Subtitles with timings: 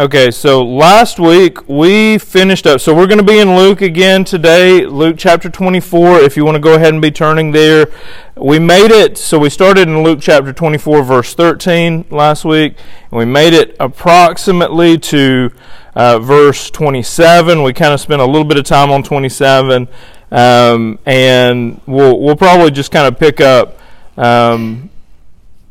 [0.00, 2.80] Okay, so last week we finished up.
[2.80, 6.20] So we're going to be in Luke again today, Luke chapter 24.
[6.20, 7.88] If you want to go ahead and be turning there,
[8.36, 9.18] we made it.
[9.18, 12.76] So we started in Luke chapter 24, verse 13 last week,
[13.10, 15.50] and we made it approximately to
[15.96, 17.64] uh, verse 27.
[17.64, 19.88] We kind of spent a little bit of time on 27,
[20.30, 23.80] um, and we'll we'll probably just kind of pick up
[24.16, 24.90] um,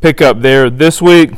[0.02, 1.32] pick up there this week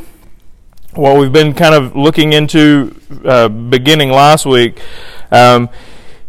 [0.94, 2.94] what we've been kind of looking into
[3.24, 4.80] uh, beginning last week
[5.30, 5.68] um,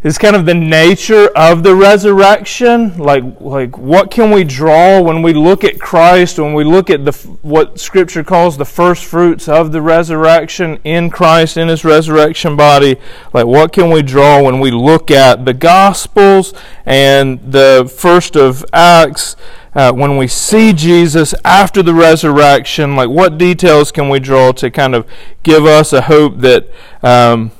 [0.03, 2.97] is kind of the nature of the resurrection.
[2.97, 7.05] Like, like what can we draw when we look at Christ, when we look at
[7.05, 7.11] the
[7.41, 12.97] what Scripture calls the first fruits of the resurrection in Christ in His resurrection body?
[13.33, 16.53] Like, what can we draw when we look at the Gospels
[16.85, 19.35] and the first of Acts?
[19.73, 24.69] uh, when we see Jesus after the resurrection, like what details can we draw to
[24.69, 25.07] kind of
[25.43, 26.67] give us a hope that
[27.01, 27.51] um,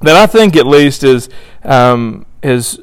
[0.00, 1.28] that I think at least is
[1.64, 2.80] um, is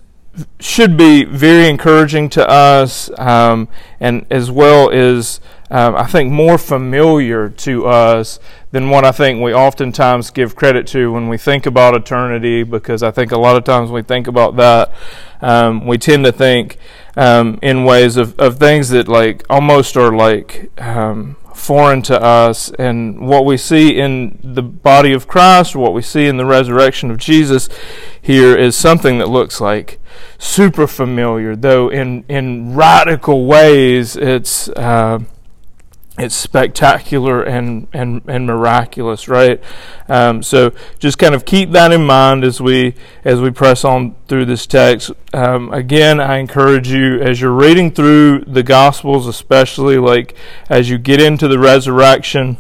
[0.59, 3.67] should be very encouraging to us, um,
[3.99, 8.39] and as well as um, I think more familiar to us
[8.71, 12.63] than what I think we oftentimes give credit to when we think about eternity.
[12.63, 14.93] Because I think a lot of times we think about that,
[15.41, 16.77] um, we tend to think
[17.15, 22.71] um, in ways of, of things that like almost are like um, foreign to us.
[22.71, 27.11] And what we see in the body of Christ, what we see in the resurrection
[27.11, 27.69] of Jesus
[28.21, 29.99] here is something that looks like
[30.37, 34.69] super familiar, though in, in radical ways it's.
[34.69, 35.19] Uh,
[36.21, 39.61] it's spectacular and, and, and miraculous, right?
[40.07, 44.15] Um, so just kind of keep that in mind as we as we press on
[44.27, 45.11] through this text.
[45.33, 50.35] Um, again, I encourage you as you're reading through the Gospels, especially like
[50.69, 52.57] as you get into the resurrection,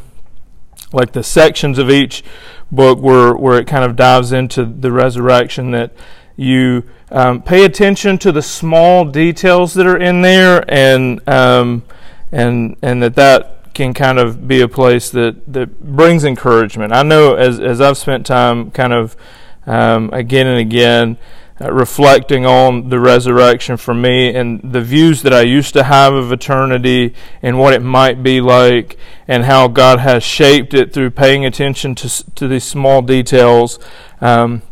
[0.91, 2.23] like the sections of each
[2.71, 5.93] book where where it kind of dives into the resurrection, that
[6.35, 11.83] you um, pay attention to the small details that are in there and um,
[12.31, 16.93] and and that that can kind of be a place that that brings encouragement.
[16.93, 19.15] I know as as I've spent time kind of
[19.65, 21.17] um, again and again.
[21.61, 26.11] Uh, reflecting on the resurrection for me and the views that I used to have
[26.11, 31.11] of eternity and what it might be like, and how God has shaped it through
[31.11, 33.77] paying attention to to these small details
[34.21, 34.63] um,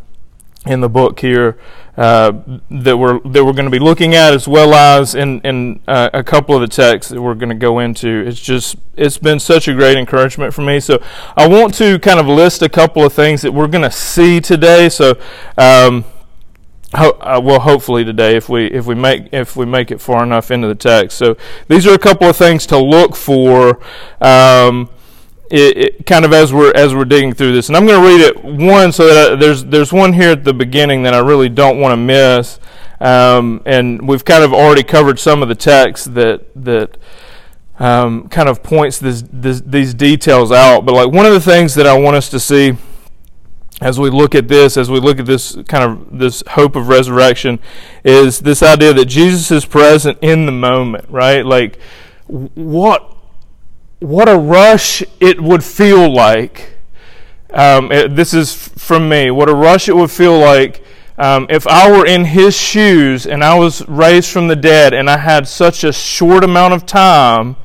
[0.66, 1.60] in the book here.
[2.00, 5.82] Uh, that we're that we're going to be looking at, as well as in in
[5.86, 8.24] uh, a couple of the texts that we're going to go into.
[8.26, 10.80] It's just it's been such a great encouragement for me.
[10.80, 11.04] So
[11.36, 14.40] I want to kind of list a couple of things that we're going to see
[14.40, 14.88] today.
[14.88, 15.20] So.
[15.58, 16.06] Um,
[16.94, 20.52] uh, well, hopefully today, if we if we make if we make it far enough
[20.52, 21.18] into the text.
[21.18, 21.36] So
[21.68, 23.80] these are a couple of things to look for
[24.22, 24.90] um,
[25.50, 28.08] it, it, kind of as we're as we're digging through this, and I'm going to
[28.08, 31.20] read it one so that I, there's there's one here at the beginning that I
[31.20, 32.60] really don't want to miss,
[33.00, 36.98] um, and we've kind of already covered some of the text that that
[37.80, 40.86] um, kind of points this, this, these details out.
[40.86, 42.76] But like one of the things that I want us to see
[43.82, 46.90] as we look at this, as we look at this kind of this hope of
[46.90, 47.60] resurrection,
[48.04, 51.46] is this idea that Jesus is present in the moment, right?
[51.46, 51.80] Like
[52.28, 53.16] what
[54.00, 56.78] what a rush it would feel like.
[57.52, 59.32] Um, it, this is from me.
[59.32, 60.84] What a rush it would feel like
[61.20, 65.10] um, if I were in his shoes and I was raised from the dead and
[65.10, 67.58] I had such a short amount of time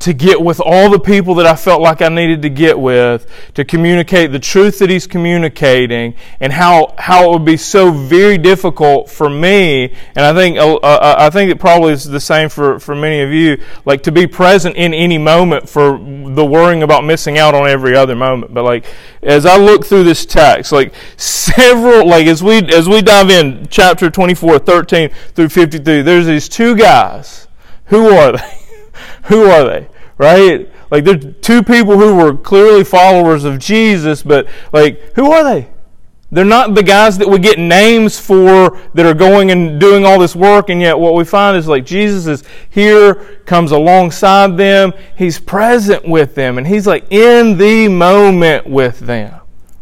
[0.00, 3.30] to get with all the people that I felt like I needed to get with,
[3.54, 8.38] to communicate the truth that he's communicating, and how, how it would be so very
[8.38, 12.48] difficult for me, and I think, uh, uh, I think it probably is the same
[12.48, 16.82] for, for many of you, like to be present in any moment for the worrying
[16.82, 18.54] about missing out on every other moment.
[18.54, 18.86] But like,
[19.22, 23.68] as I look through this text, like several, like as we, as we dive in,
[23.68, 27.48] chapter 24, 13 through 53, there's these two guys.
[27.86, 28.59] Who are they?
[29.24, 29.88] Who are they?
[30.18, 30.70] Right?
[30.90, 35.68] Like they're two people who were clearly followers of Jesus, but like who are they?
[36.32, 40.18] They're not the guys that we get names for that are going and doing all
[40.18, 43.14] this work, and yet what we find is like Jesus is here,
[43.46, 49.40] comes alongside them, he's present with them, and he's like in the moment with them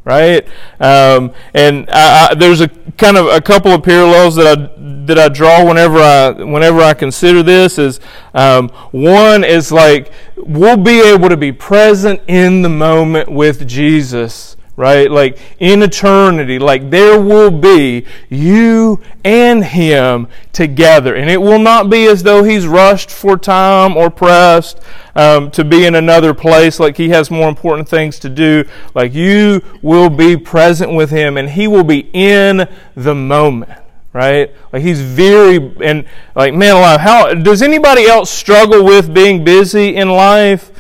[0.09, 0.49] right?
[0.81, 4.73] Um, and I, I, there's a kind of a couple of parallels that I
[5.05, 8.01] that I draw whenever I whenever I consider this is
[8.35, 14.57] um, one is like we'll be able to be present in the moment with Jesus
[14.79, 15.11] right?
[15.11, 21.17] Like in eternity, like there will be you and him together.
[21.17, 24.81] And it will not be as though he's rushed for time or pressed
[25.17, 28.65] um, to be in another place, like he has more important things to do.
[28.95, 33.73] Like you will be present with him and he will be in the moment.
[34.13, 34.55] Right?
[34.73, 36.05] Like he's very and
[36.37, 37.01] like man alive.
[37.01, 40.71] How does anybody else struggle with being busy in life?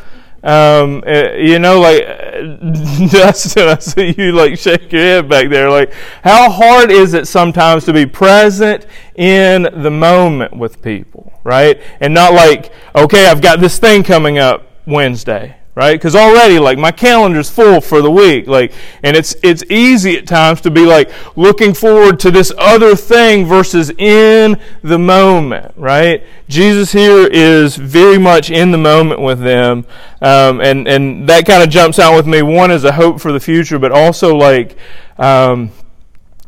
[0.48, 2.06] Um, uh, you know, like
[3.10, 5.68] Dustin, I see you like shake your head back there.
[5.68, 5.92] Like,
[6.24, 11.78] how hard is it sometimes to be present in the moment with people, right?
[12.00, 15.92] And not like, okay, I've got this thing coming up Wednesday right?
[15.92, 18.72] Because already, like, my calendar's full for the week, like,
[19.04, 23.46] and it's it's easy at times to be like looking forward to this other thing
[23.46, 26.25] versus in the moment, right?
[26.48, 29.86] Jesus here is very much in the moment with them,
[30.20, 32.42] um, and and that kind of jumps out with me.
[32.42, 34.76] One is a hope for the future, but also like.
[35.16, 35.70] Um,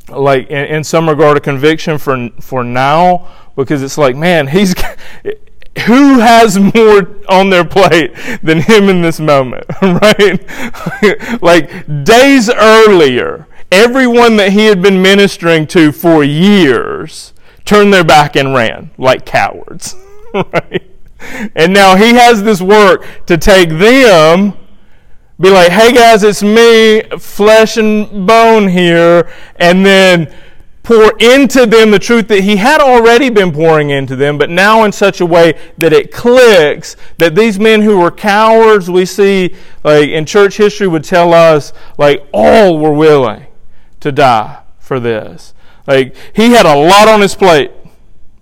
[0.08, 4.74] like in, in some regard, a conviction for for now, because it's like, man, he's
[5.86, 8.12] who has more on their plate
[8.42, 11.42] than him in this moment, right?
[11.42, 17.32] like days earlier, everyone that he had been ministering to for years
[17.64, 19.94] turned their back and ran like cowards,
[20.34, 20.82] right?
[21.54, 24.54] And now he has this work to take them,
[25.38, 30.34] be like, hey guys, it's me, flesh and bone here, and then
[30.82, 34.82] pour into them the truth that he had already been pouring into them, but now
[34.84, 39.54] in such a way that it clicks that these men who were cowards, we see,
[39.84, 43.46] like in church history, would tell us, like all were willing
[44.00, 45.54] to die for this.
[45.86, 47.70] Like he had a lot on his plate,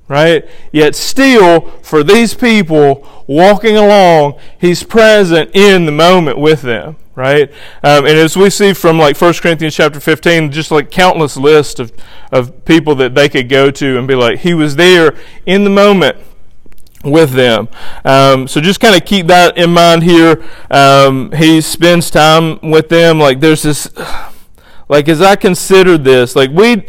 [0.06, 0.48] right?
[0.72, 7.50] Yet still, for these people walking along, he's present in the moment with them right?
[7.82, 11.80] Um, and as we see from like 1 Corinthians chapter 15, just like countless list
[11.80, 11.92] of,
[12.30, 15.70] of people that they could go to and be like, he was there in the
[15.70, 16.16] moment
[17.02, 17.68] with them.
[18.04, 20.44] Um, so just kind of keep that in mind here.
[20.70, 23.18] Um, he spends time with them.
[23.18, 23.90] Like there's this,
[24.88, 26.86] like as I considered this, like we,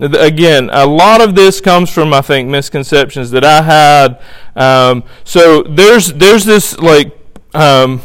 [0.00, 4.22] again, a lot of this comes from I think misconceptions that I had.
[4.56, 7.12] Um, so there's there's this like
[7.54, 8.00] um,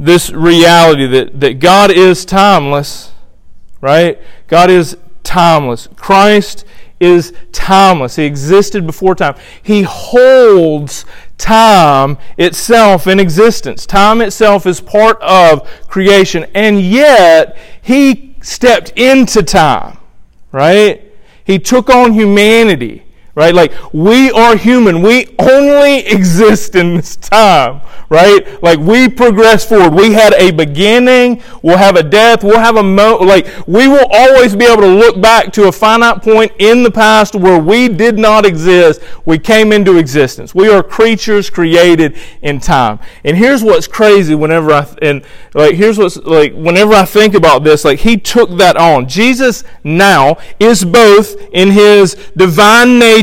[0.00, 3.12] this reality that, that God is timeless,
[3.82, 4.18] right?
[4.48, 5.88] God is timeless.
[5.94, 6.64] Christ
[6.98, 8.16] is timeless.
[8.16, 9.36] He existed before time.
[9.62, 11.04] He holds
[11.36, 13.84] time itself in existence.
[13.84, 19.98] Time itself is part of creation, and yet He stepped into time,
[20.50, 21.12] right?
[21.44, 23.04] He took on humanity,
[23.34, 23.54] right?
[23.54, 25.02] Like, we are human.
[25.02, 27.80] We only exist in this time
[28.10, 28.60] right?
[28.60, 29.94] Like we progress forward.
[29.94, 34.06] We had a beginning, we'll have a death, we'll have a mo like we will
[34.10, 37.88] always be able to look back to a finite point in the past where we
[37.88, 39.00] did not exist.
[39.24, 40.54] We came into existence.
[40.54, 42.98] We are creatures created in time.
[43.24, 45.24] And here's what's crazy whenever I and
[45.54, 49.08] like here's what's like whenever I think about this, like he took that on.
[49.08, 53.19] Jesus now is both in his divine nature,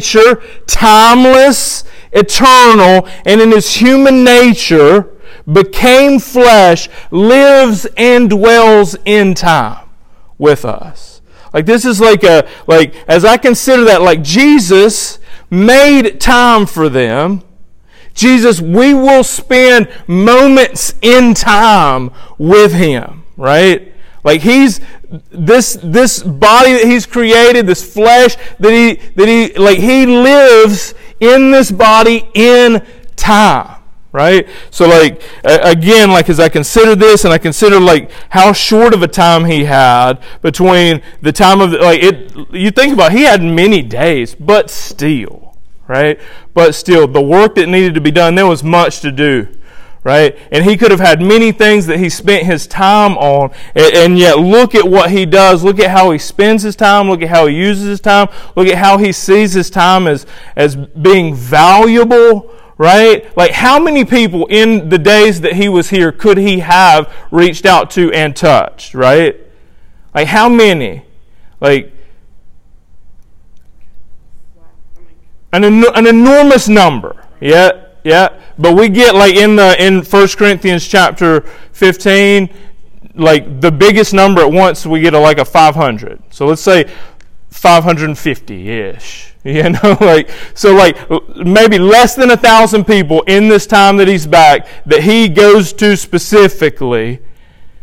[0.66, 5.10] timeless eternal, and in his human nature
[5.52, 9.90] became flesh, lives and dwells in time
[10.38, 11.22] with us.
[11.54, 16.90] Like this is like a like as I consider that like Jesus made time for
[16.90, 17.44] them.
[18.14, 23.94] Jesus, we will spend moments in time with him, right?
[24.28, 24.82] Like he's
[25.32, 30.94] this this body that he's created, this flesh that he that he like he lives
[31.22, 32.86] in this body in
[33.16, 34.46] time right?
[34.70, 39.02] So like again like as i consider this and i consider like how short of
[39.02, 43.24] a time he had between the time of like it you think about it, he
[43.24, 45.56] had many days but still
[45.88, 46.20] right?
[46.54, 49.48] But still the work that needed to be done there was much to do
[50.04, 50.38] right?
[50.52, 54.40] And he could have had many things that he spent his time on, and, yet
[54.40, 55.64] look at what he does.
[55.64, 57.10] Look at how he spends his time.
[57.10, 58.30] Look at how he uses his time.
[58.56, 60.26] Look at how he sees his time as,
[60.56, 63.36] as being valuable, right?
[63.36, 67.66] Like, how many people in the days that he was here could he have reached
[67.66, 69.36] out to and touched, right?
[70.16, 71.04] Like, how many?
[71.60, 71.92] Like,
[75.52, 77.87] an, an enormous number, yeah?
[78.08, 81.42] Yeah, but we get like in the in 1 Corinthians chapter
[81.74, 82.50] 15,
[83.16, 86.24] like the biggest number at once, we get a, like a 500.
[86.30, 86.90] So let's say
[87.50, 89.34] 550 ish.
[89.44, 90.98] You know, like so, like
[91.38, 95.72] maybe less than a thousand people in this time that he's back that he goes
[95.74, 97.22] to specifically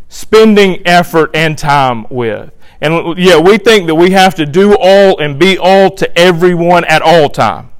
[0.07, 2.51] spending effort and time with.
[2.81, 6.83] And yeah, we think that we have to do all and be all to everyone
[6.85, 7.71] at all time.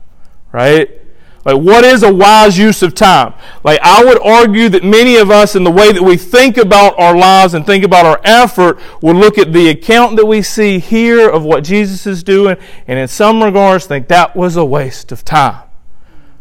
[0.51, 1.04] Right?
[1.45, 3.35] Like, what is a wise use of time?
[3.63, 6.97] Like, I would argue that many of us, in the way that we think about
[6.99, 10.79] our lives and think about our effort, would look at the account that we see
[10.79, 15.11] here of what Jesus is doing, and in some regards, think that was a waste
[15.11, 15.61] of time.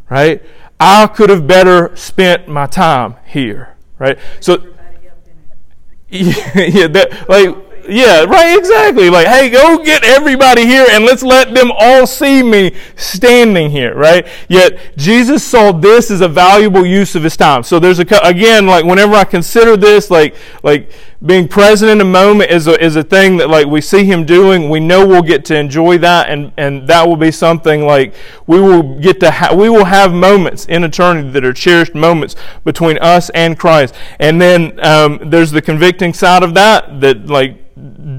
[0.08, 0.42] Right?
[0.80, 3.76] I could have better spent my time here.
[3.98, 4.18] Right?
[4.40, 4.56] So,
[6.08, 9.10] yeah, that, like, yeah, right, exactly.
[9.10, 13.94] Like, hey, go get everybody here and let's let them all see me standing here,
[13.94, 14.26] right?
[14.48, 17.62] Yet, Jesus saw this as a valuable use of his time.
[17.62, 20.90] So there's a, again, like, whenever I consider this, like, like,
[21.24, 24.26] being present in a moment is a, is a thing that, like, we see him
[24.26, 24.68] doing.
[24.68, 28.14] We know we'll get to enjoy that and, and that will be something, like,
[28.46, 32.36] we will get to, ha- we will have moments in eternity that are cherished moments
[32.64, 33.94] between us and Christ.
[34.18, 37.58] And then, um, there's the convicting side of that, that, like,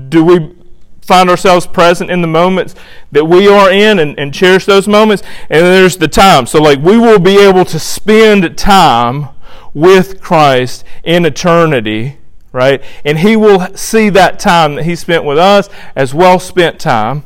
[0.09, 0.55] do we
[1.01, 2.73] find ourselves present in the moments
[3.11, 5.21] that we are in and, and cherish those moments?
[5.49, 6.47] And there's the time.
[6.47, 9.29] So, like, we will be able to spend time
[9.75, 12.17] with Christ in eternity,
[12.55, 12.81] right?
[13.03, 17.23] And He will see that time that He spent with us as well spent time,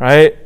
[0.00, 0.38] right?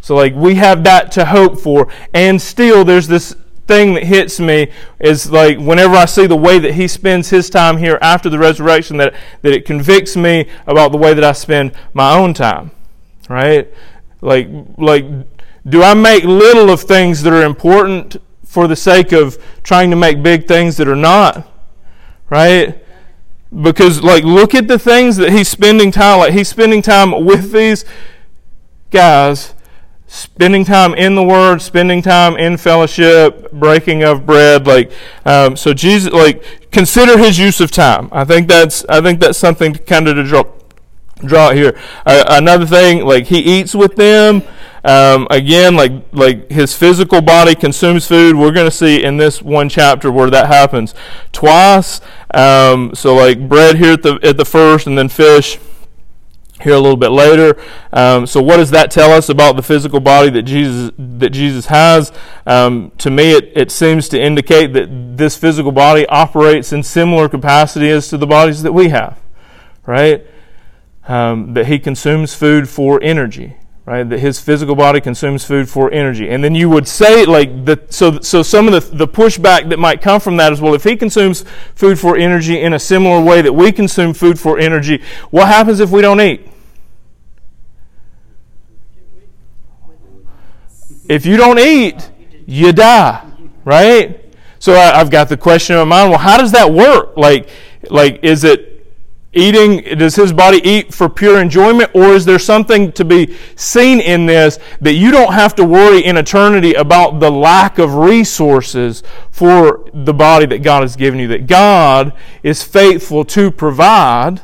[0.00, 1.86] So, like, we have that to hope for.
[2.12, 3.36] And still, there's this
[3.68, 7.48] thing that hits me is like whenever I see the way that he spends his
[7.48, 11.30] time here after the resurrection, that, that it convicts me about the way that I
[11.30, 12.72] spend my own time.
[13.28, 13.72] Right?
[14.20, 15.06] Like, like,
[15.64, 19.96] do I make little of things that are important for the sake of trying to
[19.96, 21.48] make big things that are not?
[22.28, 22.81] Right?
[23.60, 27.52] Because, like, look at the things that he's spending time, like, he's spending time with
[27.52, 27.84] these
[28.90, 29.54] guys
[30.12, 34.66] spending time in the Word, spending time in fellowship, breaking of bread.
[34.66, 34.92] Like,
[35.24, 38.10] um, so Jesus, like, consider his use of time.
[38.12, 40.44] I think that's, I think that's something kind of to draw,
[41.24, 41.78] draw here.
[42.04, 44.42] Uh, another thing, like, he eats with them.
[44.84, 48.36] Um, again, like, like his physical body consumes food.
[48.36, 50.94] We're going to see in this one chapter where that happens
[51.30, 52.00] twice.
[52.34, 55.58] Um, so, like, bread here at the, at the first, and then fish
[56.62, 57.60] here a little bit later.
[57.92, 61.66] Um, so, what does that tell us about the physical body that Jesus that Jesus
[61.66, 62.12] has?
[62.46, 67.28] Um, to me, it, it seems to indicate that this physical body operates in similar
[67.28, 69.20] capacity as to the bodies that we have,
[69.86, 70.26] right?
[71.08, 74.08] Um, that he consumes food for energy, right?
[74.08, 77.82] That his physical body consumes food for energy, and then you would say like the
[77.90, 80.84] so so some of the the pushback that might come from that is well, if
[80.84, 85.02] he consumes food for energy in a similar way that we consume food for energy,
[85.30, 86.48] what happens if we don't eat?
[91.08, 92.10] if you don't eat,
[92.46, 93.22] you die,
[93.64, 94.34] right?
[94.58, 96.10] So I, have got the question in my mind.
[96.10, 97.16] Well, how does that work?
[97.16, 97.50] Like,
[97.90, 98.71] like is it
[99.32, 99.98] eating?
[99.98, 104.26] Does his body eat for pure enjoyment, or is there something to be seen in
[104.26, 109.88] this that you don't have to worry in eternity about the lack of resources for
[109.92, 111.28] the body that God has given you?
[111.28, 112.12] That God
[112.42, 114.40] is faithful to provide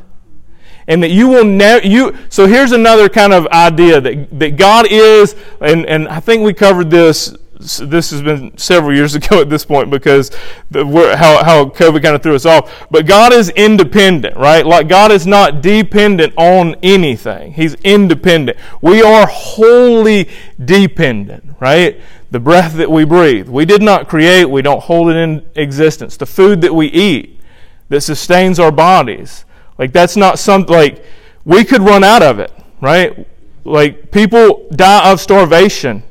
[0.88, 4.86] and that you will never you so here's another kind of idea that, that god
[4.90, 9.50] is and, and i think we covered this this has been several years ago at
[9.50, 10.30] this point because
[10.70, 10.84] the,
[11.16, 12.86] how, how covid kind of threw us off.
[12.90, 14.64] But god is independent right?
[14.64, 17.52] Like god is not dependent on anything.
[17.52, 18.58] He's independent.
[18.80, 20.28] We are wholly
[20.62, 22.00] dependent right?
[22.30, 23.48] The breath that we breathe.
[23.48, 26.16] We did not create we don't hold it in existence.
[26.16, 27.40] The food that we eat
[27.88, 29.44] that sustains our bodies.
[29.78, 31.04] Like that's not something like
[31.44, 33.26] we could run out of it, right?
[33.64, 36.02] Like people die of starvation.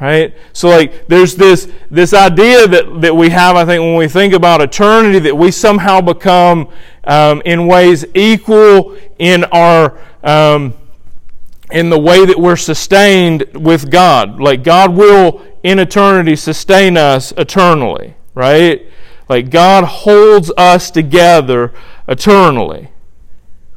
[0.00, 0.34] Right?
[0.52, 4.32] So like there's this this idea that, that we have, I think, when we think
[4.32, 6.68] about eternity, that we somehow become
[7.04, 10.74] um, in ways equal in our um,
[11.70, 14.40] in the way that we're sustained with God.
[14.40, 18.86] Like God will in eternity sustain us eternally, right?
[19.28, 21.74] Like God holds us together
[22.06, 22.90] eternally.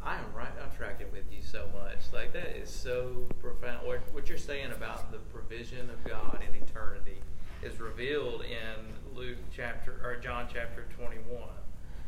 [0.04, 1.98] I am right on tracking with you so much.
[2.14, 3.86] Like that is so profound.
[3.86, 7.20] What, what you're saying about the provision of God in eternity
[7.62, 11.42] is revealed in Luke chapter or John chapter 21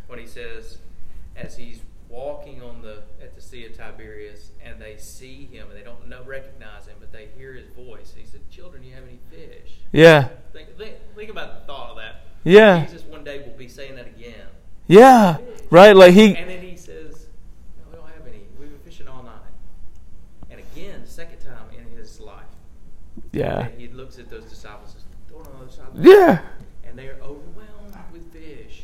[0.07, 0.77] when he says,
[1.35, 1.81] as he's
[2.13, 6.07] walking on the at the Sea of Tiberias and they see him and they don't
[6.07, 8.13] know recognize him, but they hear his voice.
[8.15, 10.29] He said, "Children, do you have any fish?" Yeah.
[10.51, 12.25] Think, think, think about the thought of that.
[12.43, 12.85] Yeah.
[12.85, 14.47] Jesus one day will be saying that again.
[14.87, 15.37] Yeah.
[15.69, 15.95] Right?
[15.95, 16.35] Like he.
[16.35, 17.27] And then he says,
[17.77, 18.41] no, we don't have any.
[18.59, 19.33] We've been fishing all night.
[20.49, 22.43] And again, second time in his life.
[23.31, 23.69] Yeah.
[23.77, 25.85] he looks at those disciples and says, throw on the other side.
[25.95, 26.41] Yeah.
[26.83, 28.83] And they're overwhelmed with fish.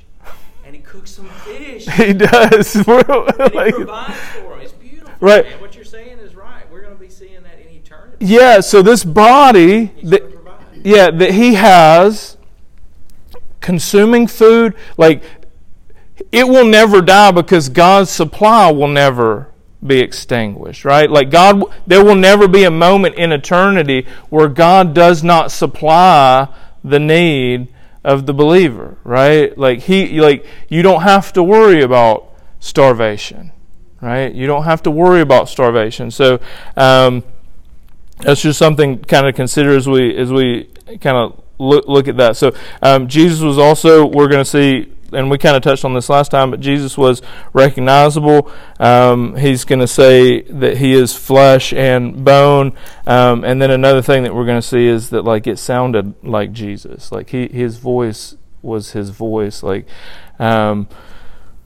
[0.64, 1.88] And he cooks some fish.
[1.96, 2.76] He does.
[2.76, 4.62] and he provides for them.
[4.62, 5.14] It's beautiful.
[5.20, 5.46] Right.
[5.46, 5.60] Man.
[5.60, 6.70] What you're saying is right.
[6.72, 8.18] We're going to be seeing that in eternity.
[8.26, 10.79] Yeah, so this body He's that going to provide.
[10.90, 12.36] Yeah, that he has
[13.62, 15.22] consuming food, like
[16.32, 19.52] it will never die because God's supply will never
[19.86, 21.10] be extinguished, right?
[21.10, 26.48] Like God there will never be a moment in eternity where God does not supply
[26.84, 27.68] the need
[28.04, 29.56] of the believer, right?
[29.56, 33.52] Like he like you don't have to worry about starvation,
[34.02, 34.34] right?
[34.34, 36.10] You don't have to worry about starvation.
[36.10, 36.40] So
[36.76, 37.24] um,
[38.20, 42.18] that's just something kind of consider as we as we kind of look look at
[42.18, 42.38] that.
[42.38, 45.94] So um, Jesus was also we're going to see, and we kind of touched on
[45.94, 47.22] this last time, but Jesus was
[47.54, 48.52] recognizable.
[48.80, 52.74] Um, he's going to say that he is flesh and bone,
[53.06, 56.16] um, and then another thing that we're going to see is that like it sounded
[56.24, 59.88] like Jesus, like he his voice was his voice, like.
[60.40, 60.88] Um,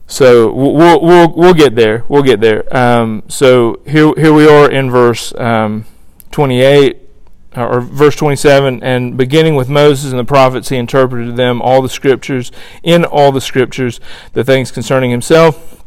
[0.06, 2.04] so we'll, we'll we'll get there.
[2.08, 2.76] We'll get there.
[2.76, 5.86] Um, so here here we are in verse um,
[6.30, 7.03] 28
[7.56, 11.82] or verse 27 and beginning with Moses and the prophets he interpreted to them all
[11.82, 12.50] the scriptures
[12.82, 14.00] in all the scriptures
[14.32, 15.82] the things concerning himself.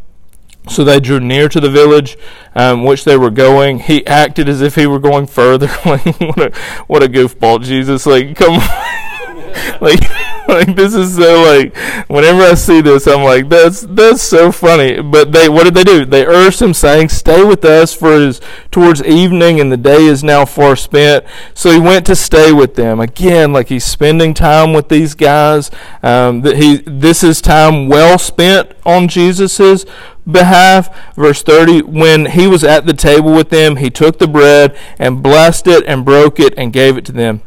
[0.70, 2.18] So they drew near to the village
[2.54, 3.80] um, which they were going.
[3.80, 5.68] He acted as if he were going further.
[5.86, 6.52] Like what a
[6.88, 8.06] what a goofball Jesus.
[8.06, 8.68] Like come on.
[9.82, 10.00] Like
[10.50, 11.76] like this is so like
[12.08, 15.02] whenever I see this I'm like that's that's so funny.
[15.02, 16.06] But they what did they do?
[16.06, 20.06] They urged him saying stay with us for it is towards evening and the day
[20.06, 21.26] is now far spent.
[21.54, 23.00] So he went to stay with them.
[23.00, 25.70] Again like he's spending time with these guys.
[26.02, 29.86] Um, that he this is time well spent on Jesus's
[30.30, 31.14] behalf.
[31.16, 35.22] Verse 30 When he was at the table with them, he took the bread and
[35.22, 37.42] blessed it and broke it and gave it to them.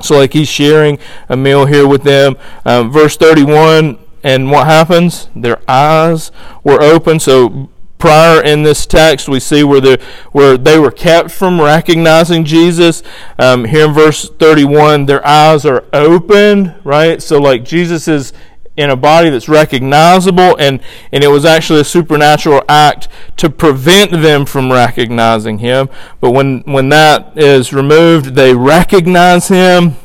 [0.00, 2.36] So, like he's sharing a meal here with them.
[2.64, 5.28] Um, verse 31, and what happens?
[5.34, 6.30] Their eyes
[6.62, 7.20] were open.
[7.20, 9.98] So, prior in this text, we see where, they
[10.32, 13.02] where they were kept from recognizing Jesus.
[13.38, 17.22] Um, here in verse 31, their eyes are opened, right?
[17.22, 18.32] So, like Jesus is
[18.78, 20.80] in a body that's recognizable, and,
[21.10, 25.88] and it was actually a supernatural act to prevent them from recognizing him.
[26.20, 29.96] But when, when that is removed, they recognize him.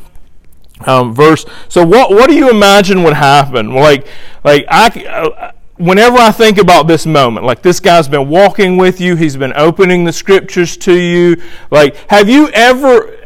[0.85, 1.45] Um, verse.
[1.69, 3.73] So what what do you imagine would happen?
[3.73, 4.05] Like
[4.43, 5.53] like I.
[5.83, 9.51] Whenever I think about this moment, like this guy's been walking with you, he's been
[9.57, 11.41] opening the scriptures to you.
[11.71, 13.17] Like, have you ever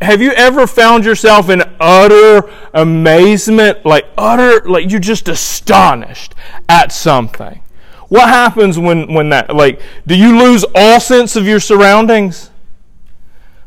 [0.00, 6.34] have you ever found yourself in utter amazement, like utter, like you're just astonished
[6.70, 7.60] at something?
[8.08, 12.50] What happens when, when that, like, do you lose all sense of your surroundings?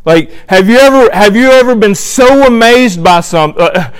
[0.05, 3.91] Like, have you ever, have you ever been so amazed by some, uh,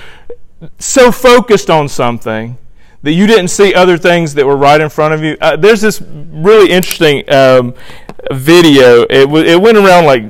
[0.80, 2.58] so focused on something
[3.02, 5.36] that you didn't see other things that were right in front of you?
[5.40, 7.74] Uh, there's this really interesting um,
[8.30, 9.02] video.
[9.02, 10.24] It, w- it went around like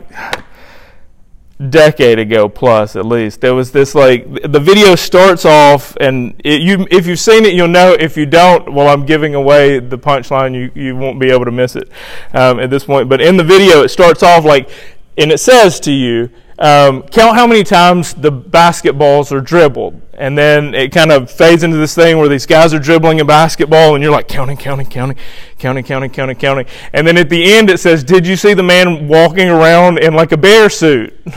[1.69, 6.63] decade ago plus at least there was this like the video starts off and it,
[6.63, 9.99] you if you've seen it you'll know if you don't well i'm giving away the
[9.99, 11.91] punchline you, you won't be able to miss it
[12.33, 14.71] um, at this point but in the video it starts off like
[15.19, 16.31] and it says to you
[16.61, 20.01] um, count how many times the basketballs are dribbled.
[20.13, 23.25] And then it kind of fades into this thing where these guys are dribbling a
[23.25, 25.17] basketball and you're like counting counting counting
[25.59, 26.67] counting counting counting counting.
[26.93, 30.13] And then at the end it says did you see the man walking around in
[30.13, 31.19] like a bear suit?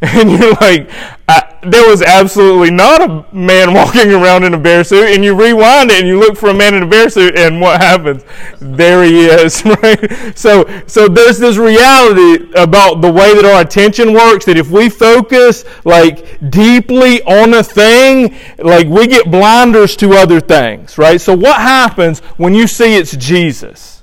[0.00, 0.88] And you're like
[1.28, 5.34] I, there was absolutely not a man walking around in a bear suit and you
[5.34, 8.24] rewind it and you look for a man in a bear suit and what happens?
[8.60, 10.38] There he is right?
[10.38, 14.88] So so there's this reality about the way that our attention works that if we
[14.88, 21.20] focus like deeply on a thing like we get blinders to other things right?
[21.20, 24.02] So what happens when you see it's jesus?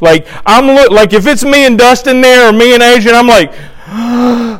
[0.00, 3.28] Like i'm look like if it's me and dustin there or me and adrian i'm
[3.28, 3.52] like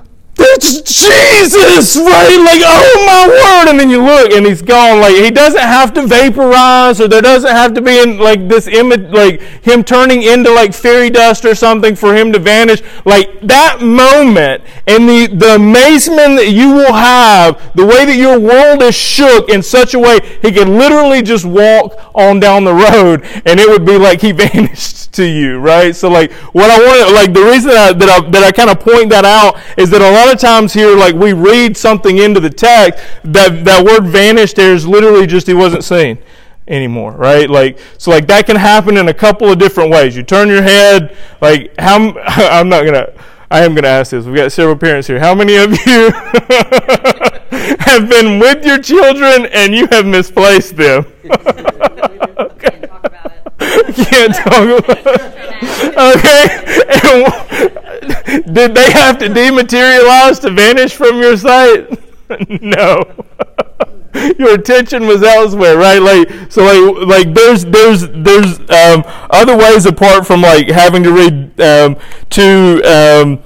[0.63, 2.39] Jesus, right?
[2.39, 3.71] Like, oh my word.
[3.71, 5.01] And then you look and he's gone.
[5.01, 8.67] Like, he doesn't have to vaporize or there doesn't have to be in like this
[8.69, 12.83] image, like him turning into like fairy dust or something for him to vanish.
[13.05, 18.39] Like that moment and the, the amazement that you will have, the way that your
[18.39, 22.75] world is shook in such a way, he could literally just walk on down the
[22.75, 25.95] road and it would be like he vanished to you, right?
[25.95, 28.71] So like, what I want like the reason that I, that I, that I kind
[28.71, 32.19] of point that out is that a lot of times here, like we read something
[32.19, 36.19] into the text, that, that word vanished there is literally just he wasn't seen
[36.69, 37.49] anymore, right?
[37.49, 40.17] Like, so like that can happen in a couple of different ways.
[40.17, 43.13] You turn your head, like how, I'm not gonna,
[43.53, 44.25] I am going to ask this.
[44.25, 45.21] We've got several parents here.
[45.21, 46.11] How many of you
[47.81, 51.05] have been with your children and you have misplaced them?
[51.23, 51.45] Can't
[52.87, 53.95] talk about it.
[53.95, 56.49] Can't talk about Okay.
[58.53, 61.89] Did they have to dematerialize to vanish from your sight?
[62.61, 63.03] no.
[64.39, 65.99] Your attention was elsewhere, right?
[65.99, 71.13] Like so, like like there's there's there's um, other ways apart from like having to
[71.13, 71.97] read um,
[72.31, 73.43] to um,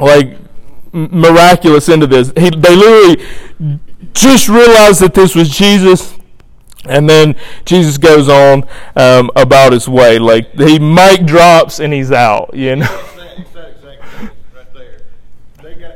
[0.00, 0.38] like
[0.92, 2.32] miraculous into this.
[2.36, 3.24] He, they literally
[4.12, 6.15] just realized that this was Jesus.
[6.88, 10.18] And then Jesus goes on um, about his way.
[10.18, 12.86] Like he mic drops and he's out, you know.
[12.86, 14.02] It's that, it's that exact
[14.54, 15.02] right there.
[15.62, 15.94] They got,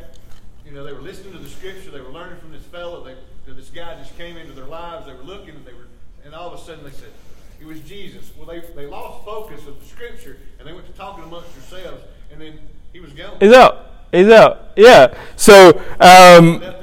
[0.64, 1.90] you know, they were listening to the scripture.
[1.90, 3.04] They were learning from this fellow.
[3.04, 3.14] They,
[3.52, 5.06] this guy just came into their lives.
[5.06, 5.86] They were looking, and they were,
[6.24, 7.10] and all of a sudden they said,
[7.60, 10.92] "It was Jesus." Well, they they lost focus of the scripture, and they went to
[10.92, 12.58] talking amongst themselves, and then
[12.92, 13.36] he was gone.
[13.40, 13.86] He's out.
[14.12, 14.70] He's out.
[14.76, 15.14] Yeah.
[15.36, 16.79] So um, Left the table.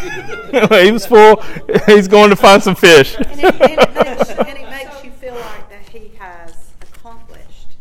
[0.84, 1.42] he was full.
[1.86, 3.16] He's going to find some fish.
[3.16, 7.76] And it, and, it makes, and it makes you feel like that he has accomplished.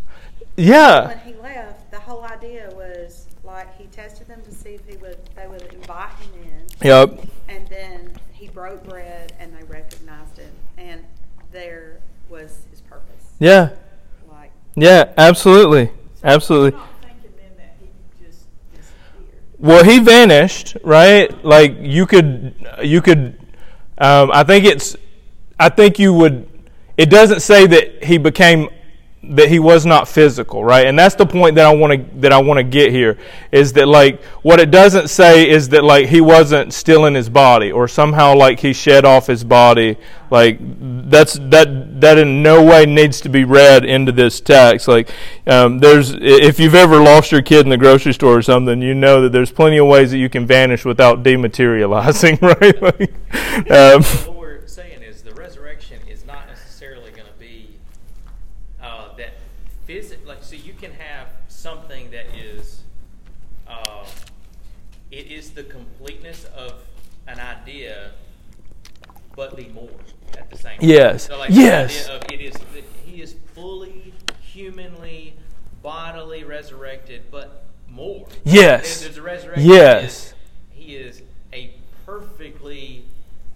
[0.57, 1.07] Yeah.
[1.07, 4.97] When he left, the whole idea was like he tested them to see if he
[4.97, 7.19] would they would invite him in, Yep.
[7.47, 11.03] and then he broke bread and they recognized him, and
[11.51, 11.99] there
[12.29, 13.33] was his purpose.
[13.39, 13.69] Yeah.
[14.31, 15.11] Like Yeah.
[15.17, 15.91] Absolutely.
[16.23, 16.71] Absolutely.
[16.71, 17.87] not thinking then that he
[18.25, 19.43] just disappeared.
[19.57, 21.43] Well, he vanished, right?
[21.43, 23.37] Like you could, you could.
[23.97, 24.95] Um, I think it's.
[25.59, 26.47] I think you would.
[26.97, 28.69] It doesn't say that he became
[29.29, 30.85] that he was not physical, right?
[30.87, 33.17] And that's the point that I want to that I want to get here
[33.51, 37.29] is that like what it doesn't say is that like he wasn't still in his
[37.29, 39.97] body or somehow like he shed off his body.
[40.31, 40.57] Like
[41.09, 44.87] that's that that in no way needs to be read into this text.
[44.87, 45.09] Like
[45.47, 48.93] um, there's if you've ever lost your kid in the grocery store or something, you
[48.93, 52.81] know that there's plenty of ways that you can vanish without dematerializing, right?
[52.81, 57.77] Like, um, what we're saying is the resurrection is not necessarily going to be
[58.81, 59.09] uh,
[59.85, 60.25] physic.
[60.25, 62.81] Like, so you can have something that is,
[63.67, 64.05] uh,
[65.11, 66.73] it is the completeness of
[67.27, 68.11] an idea,
[69.35, 69.89] but be more
[70.37, 70.89] at the same time.
[70.89, 71.27] Yes.
[71.27, 72.07] So like Yes.
[72.07, 72.55] The idea of it is
[73.05, 75.35] he is fully humanly,
[75.81, 78.27] bodily resurrected, but more.
[78.43, 78.81] Yes.
[78.81, 79.69] There's, there's a resurrection.
[79.69, 80.33] Yes.
[80.71, 81.21] He is, he is
[81.53, 81.73] a
[82.05, 83.05] perfectly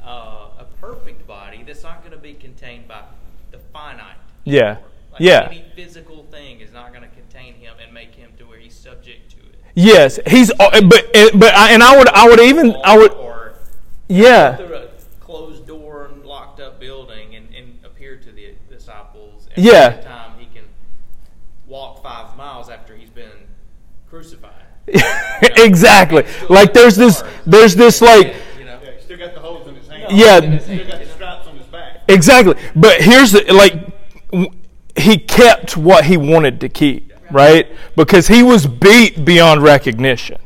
[0.03, 3.03] uh, a perfect body that's not going to be contained by
[3.51, 4.15] the finite.
[4.43, 4.77] Yeah.
[5.19, 5.47] Like Yeah.
[5.51, 8.73] Any physical thing is not going to contain him and make him to where he's
[8.75, 9.55] subject to it.
[9.75, 10.51] Yes, he's.
[10.59, 11.05] uh, But
[11.35, 13.53] but I, and I would I would even I would or
[14.07, 14.87] yeah through a
[15.19, 19.47] closed door and locked up building and, and appear to the disciples.
[19.55, 19.73] And Yeah.
[19.73, 20.63] At the time he can
[21.67, 23.47] walk five miles after he's been
[24.09, 24.53] crucified.
[25.41, 26.25] exactly.
[26.49, 28.79] Like there's this there's this like You know.
[28.83, 30.11] Yeah, still got the holes in his hands.
[30.11, 30.59] Yeah.
[30.59, 32.01] Still got the stripes on his back.
[32.07, 32.55] exactly.
[32.75, 33.73] But here's the, like
[34.31, 34.49] w-
[34.99, 37.67] he kept what he wanted to keep, right?
[37.95, 40.37] Because he was beat beyond recognition,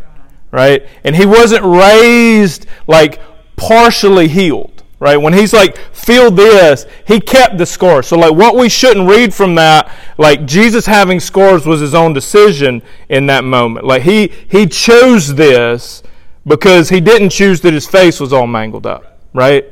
[0.52, 0.88] right?
[1.04, 3.20] And he wasn't raised like
[3.56, 4.70] partially healed.
[5.00, 5.18] Right?
[5.18, 8.08] When he's like, feel this, he kept the scars.
[8.08, 12.13] So, like, what we shouldn't read from that, like, Jesus having scars was his own
[12.13, 13.86] decision in that moment.
[13.86, 16.04] Like, he, he chose this
[16.48, 19.20] because he didn't choose that his face was all mangled up.
[19.34, 19.66] Right?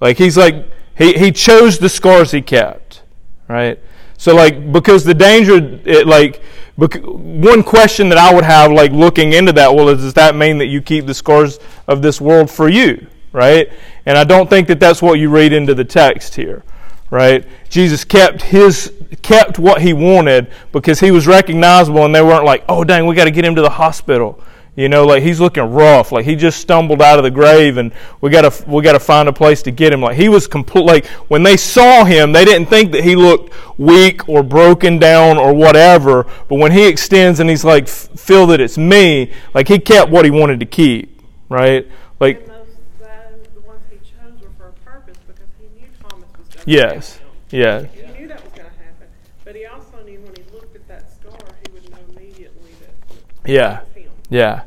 [0.00, 3.04] Like, he's like, he, he chose the scars he kept.
[3.46, 3.78] Right?
[4.18, 6.42] So, like, because the danger, it, like,
[6.76, 10.58] one question that I would have, like, looking into that, well, is, does that mean
[10.58, 13.06] that you keep the scars of this world for you?
[13.32, 13.70] Right?
[14.06, 16.64] And I don't think that that's what you read into the text here.
[17.10, 17.46] Right?
[17.68, 22.64] Jesus kept his kept what he wanted because he was recognizable and they weren't like,
[22.68, 24.40] "Oh dang, we got to get him to the hospital."
[24.76, 27.92] You know, like he's looking rough, like he just stumbled out of the grave, and
[28.20, 30.02] we gotta we gotta find a place to get him.
[30.02, 30.84] Like he was complete.
[30.84, 35.38] Like when they saw him, they didn't think that he looked weak or broken down
[35.38, 36.26] or whatever.
[36.48, 40.26] But when he extends and he's like, "Feel that it's me," like he kept what
[40.26, 41.88] he wanted to keep, right?
[42.20, 42.66] Like And those,
[43.00, 46.64] those, the ones he chose were for a purpose because he knew Thomas was going
[46.66, 49.08] to yes, yeah, He knew that was going to happen,
[49.42, 53.50] but he also knew when he looked at that scar, he would know immediately that
[53.50, 53.95] yeah, it was him.
[54.28, 54.62] Yeah,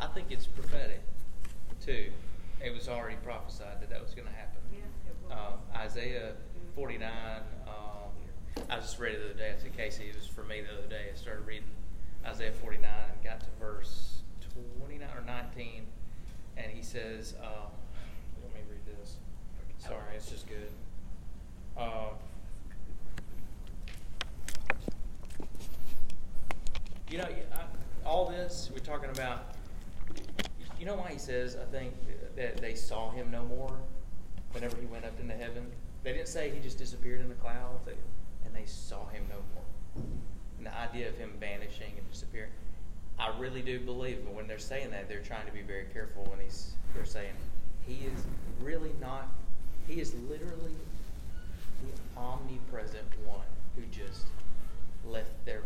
[0.00, 1.00] I think it's prophetic
[1.84, 2.10] too.
[2.64, 4.58] It was already prophesied that that was going to happen.
[5.30, 6.32] Um, Isaiah
[6.74, 7.10] 49.
[7.66, 9.54] Um, I just read it the other day.
[9.56, 11.10] I said Casey, it was for me the other day.
[11.12, 11.68] I started reading
[12.24, 14.22] Isaiah 49 and got to verse
[14.78, 15.82] 29 or 19,
[16.56, 17.70] and he says, um,
[18.42, 19.16] "Let me read this."
[19.78, 20.70] Sorry, it's just good.
[21.76, 22.10] Uh,
[27.10, 27.68] you know, I,
[28.48, 29.54] this, we're talking about.
[30.80, 31.92] You know why he says, I think,
[32.36, 33.76] that they saw him no more
[34.52, 35.66] whenever he went up into heaven?
[36.04, 37.86] They didn't say he just disappeared in the clouds,
[38.46, 40.04] and they saw him no more.
[40.56, 42.50] And the idea of him vanishing and disappearing,
[43.18, 46.24] I really do believe, but when they're saying that, they're trying to be very careful
[46.30, 47.32] when he's they're saying
[47.86, 48.24] he is
[48.62, 49.28] really not.
[49.86, 50.72] He is literally
[51.82, 53.46] the omnipresent one
[53.76, 54.26] who just
[55.04, 55.62] left their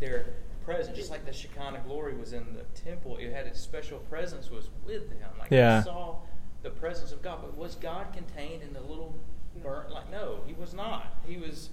[0.00, 0.26] their
[0.68, 3.16] presence, just like the Shekinah glory was in the temple.
[3.16, 5.30] It had its special presence was with them.
[5.38, 5.78] Like Yeah.
[5.80, 6.16] they saw
[6.62, 9.18] the presence of God, but was God contained in the little
[9.62, 9.90] burnt?
[9.90, 11.16] Like no, he was not.
[11.26, 11.70] He was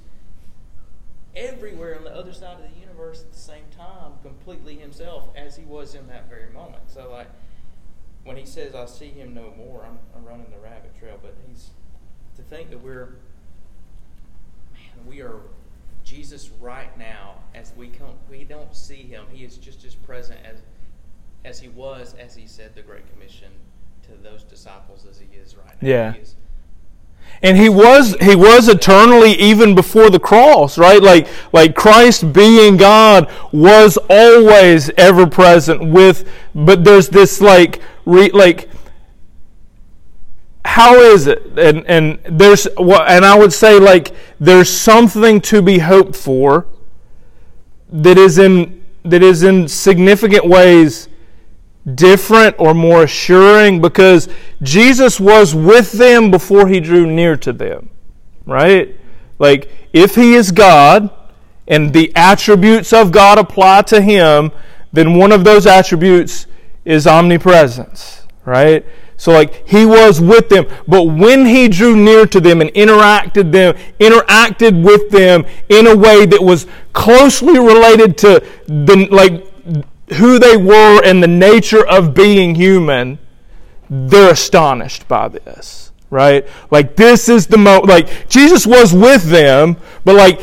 [1.36, 5.58] everywhere on the other side of the universe at the same time, completely himself as
[5.58, 6.84] he was in that very moment.
[6.90, 7.28] So like
[8.24, 11.36] when he says, "I see him no more," I'm, I'm running the rabbit trail, but
[11.48, 11.72] he's
[12.38, 13.18] to think that we're
[14.74, 15.42] man, we are
[16.06, 18.12] Jesus right now as we come.
[18.30, 19.26] We don't see him.
[19.32, 20.60] He is just as present as
[21.44, 23.50] as he was as he said the Great Commission
[24.04, 25.88] to those disciples as he is right now.
[25.88, 26.12] Yeah.
[26.14, 26.36] He is-
[27.42, 31.02] And he was he was eternally even before the cross, right?
[31.02, 38.30] Like like Christ being God was always ever present with but there's this like re,
[38.30, 38.70] like
[40.76, 41.58] how is it?
[41.58, 46.68] And and there's and I would say like there's something to be hoped for
[47.94, 51.08] that is in that is in significant ways
[51.94, 54.28] different or more assuring because
[54.62, 57.90] Jesus was with them before he drew near to them.
[58.46, 59.00] Right?
[59.40, 61.10] Like, if he is God
[61.70, 64.52] and the attributes of God apply to him,
[64.92, 66.48] then one of those attributes
[66.84, 68.28] is omnipresence.
[68.44, 68.86] Right?
[69.18, 73.52] So like he was with them, but when he drew near to them and interacted
[73.52, 79.46] them, interacted with them in a way that was closely related to the like
[80.14, 83.18] who they were and the nature of being human,
[83.90, 86.46] they're astonished by this, right?
[86.70, 90.42] Like this is the mo like Jesus was with them, but like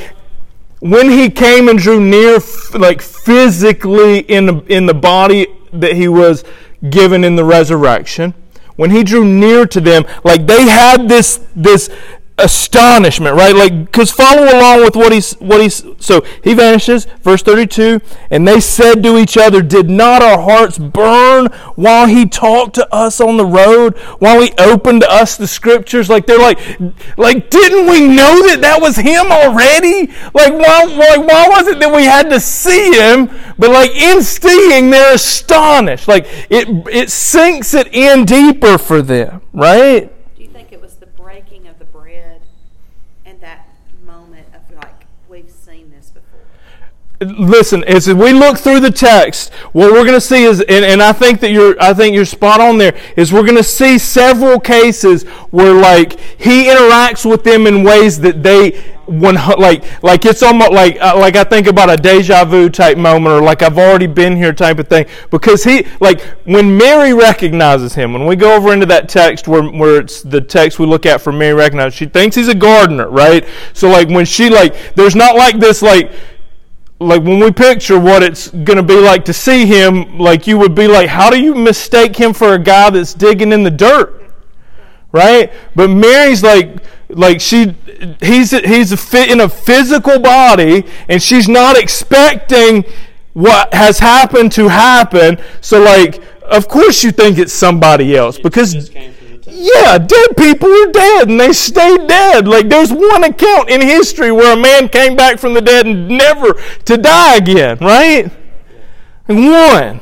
[0.81, 2.41] when he came and drew near
[2.75, 6.43] like physically in the, in the body that he was
[6.91, 8.35] given in the resurrection,
[8.83, 11.89] when he drew near to them, like they had this this
[12.39, 13.55] astonishment, right?
[13.55, 15.85] Like, because follow along with what he's what he's.
[15.99, 20.79] So he vanishes, verse thirty-two, and they said to each other, "Did not our hearts
[20.79, 25.47] burn while he talked to us on the road, while he opened to us the
[25.47, 26.59] scriptures?" Like they're like,
[27.17, 30.07] like didn't we know that that was him already?
[30.35, 33.31] Like why, like why was it that we had to see him?
[33.59, 36.09] But like in seeing, they're astonished.
[36.09, 40.11] Like it it sinks it in deeper for them, right?
[40.37, 42.43] Do you think it was the breaking of the bread
[43.25, 43.69] and that
[44.05, 46.41] moment of like, we've seen this before?
[47.25, 51.03] Listen as we look through the text what we're going to see is and, and
[51.03, 53.99] i think that you're i think you're spot on there is we're going to see
[53.99, 60.25] several cases where like he interacts with them in ways that they one like like
[60.25, 63.63] it's almost like uh, like i think about a deja vu type moment or like
[63.63, 65.07] i've already been here type of thing.
[65.31, 69.65] Because he like when mary recognizes him when we go over into that text where
[69.65, 73.09] where it's the text we look at for mary recognize she thinks he's a gardener
[73.11, 73.47] right?
[73.73, 76.13] So like when she like there's not like this like
[77.03, 80.59] like when we picture what it's going to be like to see him, like you
[80.59, 83.71] would be like, how do you mistake him for a guy that's digging in the
[83.71, 84.23] dirt?
[85.13, 85.53] Right?
[85.75, 87.77] But Mary's like, like she,
[88.21, 92.85] he's he's a fit in a physical body, and she's not expecting
[93.35, 95.39] what has happened to happen.
[95.61, 98.91] So like, of course you think it's somebody else because
[99.53, 102.49] yeah, dead people are dead and they stay dead.
[102.49, 106.09] Like there's one account in history where a man came back from the dead and
[106.09, 108.31] never to die again, right?
[109.27, 110.01] One.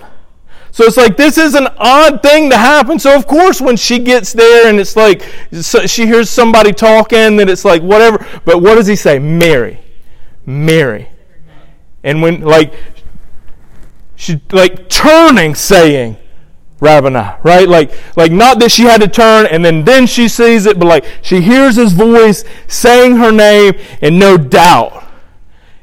[0.73, 2.99] So it's like this is an odd thing to happen.
[2.99, 7.37] So of course when she gets there and it's like so she hears somebody talking
[7.37, 8.25] that it's like whatever.
[8.45, 9.19] But what does he say?
[9.19, 9.81] Mary.
[10.47, 11.09] Mary.
[12.03, 12.73] And when like
[14.15, 16.17] she like turning saying
[16.81, 17.69] Rabboni, right?
[17.69, 20.87] Like, like not that she had to turn and then then she sees it, but
[20.87, 25.05] like she hears his voice saying her name, and no doubt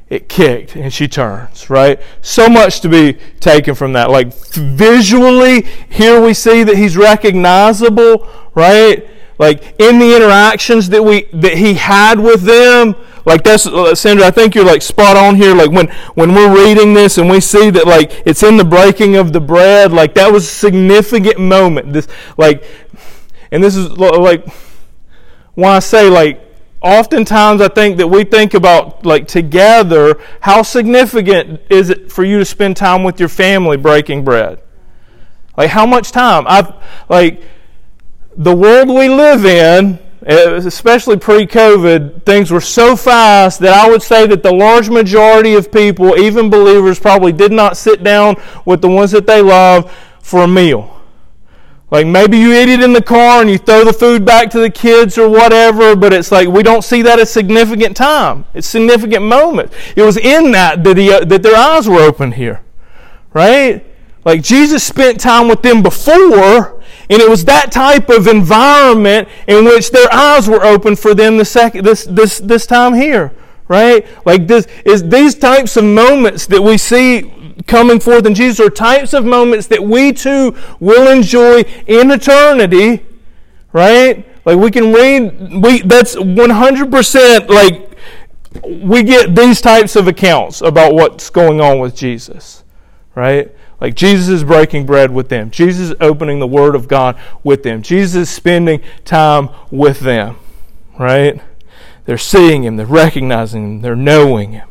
[0.10, 2.00] it kicked and she turns, right?
[2.22, 4.10] So much to be taken from that.
[4.10, 9.08] Like visually, here we see that he's recognizable, right?
[9.38, 12.96] Like in the interactions that we that he had with them,
[13.28, 14.26] like that's uh, Sandra.
[14.26, 15.54] I think you're like spot on here.
[15.54, 19.18] Like when when we're reading this and we see that like it's in the breaking
[19.18, 21.92] of the bread, like that was a significant moment.
[21.92, 22.64] This like,
[23.52, 24.48] and this is like
[25.56, 26.42] why I say like
[26.82, 32.40] oftentimes I think that we think about like together, how significant is it for you
[32.40, 34.62] to spend time with your family breaking bread?
[35.58, 36.46] Like how much time?
[36.48, 36.74] I've
[37.10, 37.44] like
[38.38, 44.04] the world we live in, eh, especially pre-COVID, things were so fast that I would
[44.04, 48.36] say that the large majority of people, even believers, probably did not sit down
[48.66, 50.98] with the ones that they love for a meal.
[51.90, 54.60] Like maybe you eat it in the car and you throw the food back to
[54.60, 58.44] the kids or whatever, but it's like we don't see that as significant time.
[58.54, 59.72] It's significant moment.
[59.96, 62.62] It was in that that, he, uh, that their eyes were opened here,
[63.34, 63.86] right?
[64.26, 66.77] Like Jesus spent time with them before,
[67.10, 71.38] and it was that type of environment in which their eyes were open for them
[71.38, 73.34] the second this this this time here,
[73.68, 74.06] right?
[74.26, 77.34] Like this is these types of moments that we see
[77.66, 83.06] coming forth in Jesus are types of moments that we too will enjoy in eternity,
[83.74, 84.26] right?
[84.46, 87.92] Like we can read, we that's 100% like
[88.64, 92.64] we get these types of accounts about what's going on with Jesus,
[93.16, 93.54] right?
[93.80, 95.52] Like Jesus is breaking bread with them.
[95.52, 97.82] Jesus is opening the Word of God with them.
[97.82, 100.38] Jesus is spending time with them,
[101.00, 101.42] right?
[102.06, 104.70] They're seeing Him, they're recognizing Him, they're knowing Him.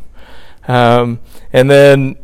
[0.67, 1.21] Um,
[1.53, 2.17] and then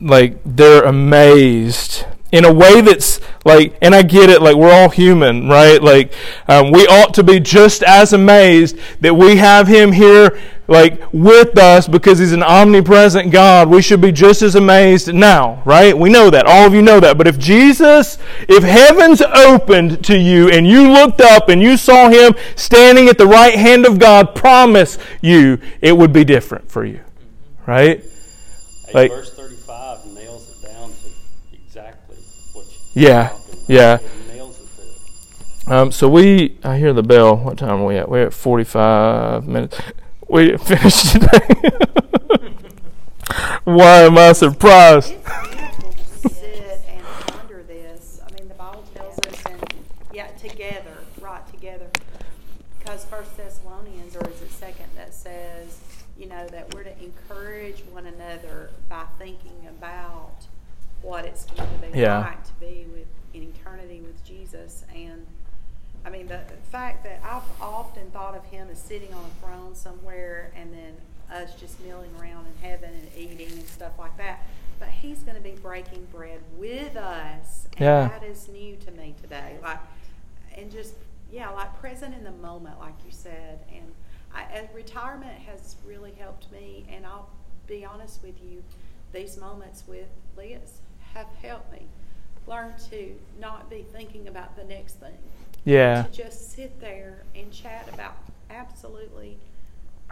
[0.00, 4.88] like they're amazed in a way that's like and i get it like we're all
[4.88, 6.12] human right like
[6.48, 11.58] um, we ought to be just as amazed that we have him here like with
[11.58, 16.08] us because he's an omnipresent god we should be just as amazed now right we
[16.08, 18.16] know that all of you know that but if jesus
[18.48, 23.18] if heavens opened to you and you looked up and you saw him standing at
[23.18, 27.00] the right hand of god promise you it would be different for you
[27.66, 28.02] right
[28.86, 32.16] Hey, Like- verse 35 nails it down to exactly
[32.52, 33.32] what you Yeah,
[33.66, 33.94] yeah.
[33.96, 34.02] It
[34.34, 35.74] nails it there.
[35.76, 37.34] Um, so we, I hear the bell.
[37.36, 38.08] What time are we at?
[38.08, 39.80] We're at 45 minutes.
[40.34, 41.70] We didn't today.
[43.62, 45.12] Why am I surprised?
[45.12, 48.20] It's beautiful to sit and ponder this.
[48.26, 49.62] I mean, the Bible tells us, and
[50.12, 51.86] yeah, together, right together.
[52.80, 55.78] Because First Thessalonians, or is it Second, that says,
[56.18, 60.34] you know, that we're to encourage one another by thinking about
[61.00, 62.18] what it's going to be Yeah.
[62.18, 64.84] like to be with in eternity with Jesus.
[64.92, 65.26] And
[66.04, 66.40] I mean, the
[66.70, 70.94] fact that I've often thought of him as sitting on a throne somewhere and then
[71.32, 74.42] us just milling around in heaven and eating and stuff like that.
[74.78, 77.66] But he's going to be breaking bread with us.
[77.76, 78.08] And Yeah.
[78.08, 79.56] that is new to me today.
[79.62, 79.78] Like,
[80.56, 80.94] and just,
[81.32, 83.60] yeah, like present in the moment, like you said.
[83.74, 83.92] And
[84.34, 86.84] I, and retirement has really helped me.
[86.90, 87.30] And I'll
[87.66, 88.62] be honest with you,
[89.12, 90.80] these moments with Liz
[91.14, 91.86] have helped me
[92.46, 95.16] learn to not be thinking about the next thing
[95.64, 98.16] Yeah, to just sit there and chat about
[98.50, 99.38] absolutely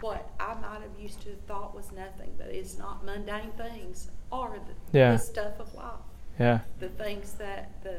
[0.01, 4.09] what I might have used to have thought was nothing, but it's not mundane things,
[4.31, 5.13] are the, Yeah.
[5.13, 5.93] the stuff of life,
[6.39, 7.97] yeah, the things that the,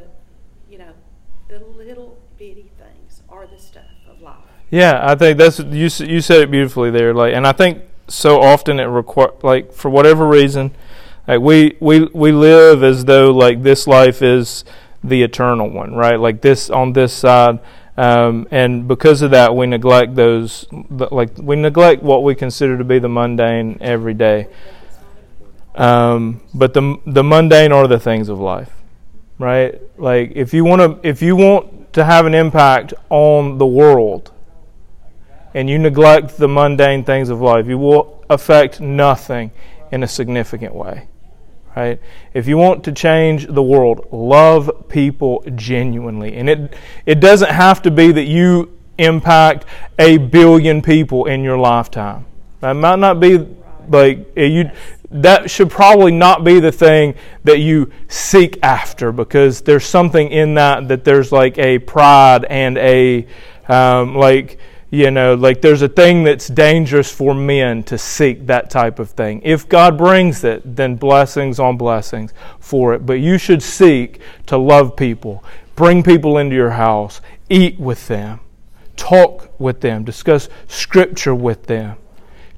[0.70, 0.92] you know,
[1.48, 4.36] the little bitty things are the stuff of life.
[4.70, 5.00] yeah.
[5.02, 5.88] I think that's you.
[6.06, 7.14] You said it beautifully there.
[7.14, 10.72] Like, and I think so often it require like for whatever reason,
[11.28, 14.64] like we we we live as though like this life is
[15.04, 16.18] the eternal one, right?
[16.18, 17.60] Like this on this side.
[17.96, 22.84] Um, and because of that, we neglect those, like we neglect what we consider to
[22.84, 24.48] be the mundane everyday.
[25.76, 28.72] Um, but the the mundane are the things of life,
[29.38, 29.80] right?
[29.98, 34.32] Like if you want to if you want to have an impact on the world,
[35.54, 39.52] and you neglect the mundane things of life, you will affect nothing
[39.92, 41.08] in a significant way,
[41.76, 42.00] right?
[42.32, 46.74] If you want to change the world, love people genuinely, and it
[47.06, 49.64] it doesn't have to be that you impact
[49.98, 52.26] a billion people in your lifetime.
[52.60, 53.46] That might not be
[53.88, 54.70] like you
[55.10, 60.54] that should probably not be the thing that you seek after because there's something in
[60.54, 63.26] that that there's like a pride and a
[63.68, 64.58] um, like
[64.94, 69.11] you know like there's a thing that's dangerous for men to seek that type of
[69.11, 74.20] thing if god brings it then blessings on blessings for it but you should seek
[74.46, 75.42] to love people
[75.74, 78.38] bring people into your house eat with them
[78.96, 81.96] talk with them discuss scripture with them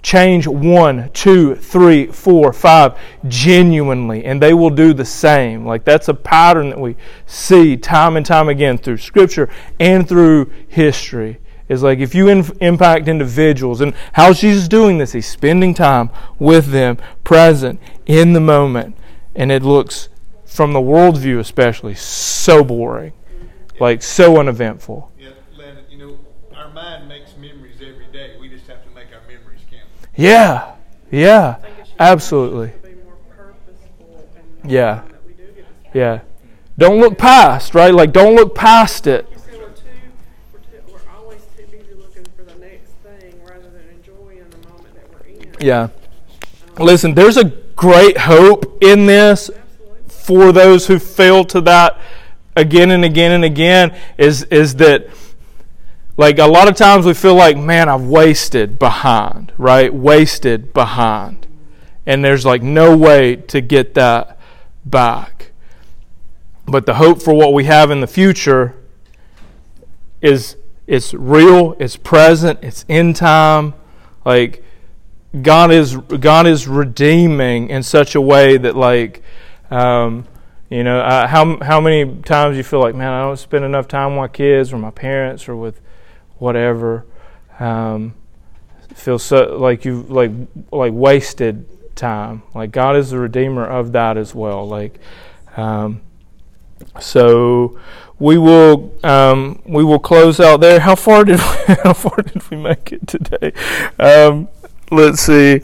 [0.07, 2.96] change one, two, three, four, five
[3.27, 5.66] genuinely, and they will do the same.
[5.66, 6.94] Like that's a pattern that we
[7.27, 9.49] see time and time again through Scripture
[9.80, 11.41] and through history.
[11.69, 15.12] Is like if you inf- impact individuals, and how Jesus doing this?
[15.12, 18.97] He's spending time with them, present in the moment,
[19.35, 20.09] and it looks,
[20.45, 23.12] from the worldview especially, so boring,
[23.81, 25.11] like so uneventful.
[25.19, 26.19] Yeah, Landon, you know,
[26.55, 28.37] our mind makes memories every day.
[28.41, 29.83] We just have to make our memories count.
[30.14, 30.73] Yeah,
[31.11, 31.57] yeah,
[31.99, 32.69] absolutely.
[32.71, 34.29] To be more purposeful
[34.62, 35.03] and Yeah.
[35.11, 36.21] that we do get to Yeah.
[36.79, 37.93] Don't look past, right?
[37.93, 39.27] Like, don't look past it.
[39.31, 39.83] You say we're too,
[40.53, 44.69] we're too, we're always too busy looking for the next thing rather than enjoying the
[44.69, 45.45] moment that we're in.
[45.61, 45.88] Yeah.
[46.78, 49.50] Listen, there's a great hope in this
[50.09, 51.98] for those who fail to that
[52.57, 55.07] again and again and again is is that
[56.16, 59.92] like a lot of times we feel like man I've wasted behind, right?
[59.92, 61.46] Wasted behind.
[62.07, 64.38] And there's like no way to get that
[64.84, 65.52] back.
[66.64, 68.74] But the hope for what we have in the future
[70.22, 73.74] is it's real, it's present, it's in time.
[74.24, 74.64] Like
[75.43, 79.22] God is God is redeeming in such a way that like
[79.70, 80.26] um,
[80.70, 83.89] you know uh, how how many times you feel like man I don't spend enough
[83.89, 85.80] time with my kids or my parents or with
[86.39, 87.07] whatever
[87.59, 88.14] um,
[88.95, 90.30] feel so like you like
[90.70, 91.66] like wasted
[91.97, 94.99] time like God is the redeemer of that as well like
[95.57, 96.03] um,
[97.01, 97.78] so
[98.18, 100.80] we will um, we will close out there.
[100.80, 103.53] How far did we, how far did we make it today?
[103.99, 104.49] Um,
[104.91, 105.62] let's see.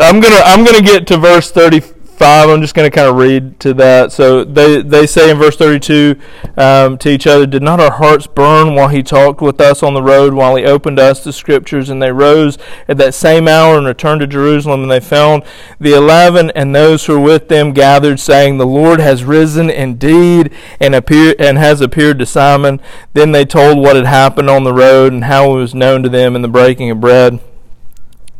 [0.00, 2.48] I'm gonna I'm gonna get to verse 35.
[2.48, 4.10] I'm just gonna kind of read to that.
[4.10, 6.16] So they they say in verse 32
[6.56, 9.94] um, to each other, "Did not our hearts burn while he talked with us on
[9.94, 13.78] the road, while he opened us the scriptures?" And they rose at that same hour
[13.78, 14.82] and returned to Jerusalem.
[14.82, 15.44] And they found
[15.78, 20.50] the eleven and those who were with them gathered, saying, "The Lord has risen indeed,
[20.80, 22.80] and appear and has appeared to Simon."
[23.12, 26.08] Then they told what had happened on the road and how it was known to
[26.08, 27.38] them in the breaking of bread.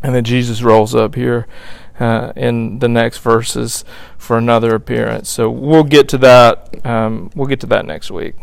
[0.05, 1.47] And then Jesus rolls up here
[1.99, 3.87] uh, in the next verses
[4.19, 5.31] for another appearance.
[5.31, 6.85] So we'll get to that.
[6.87, 8.37] Um, we'll get to that next week.